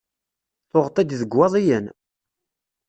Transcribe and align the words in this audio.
Tuɣeḍ-t-id 0.69 1.11
deg 1.21 1.31
Iwaḍiyen? 1.33 1.85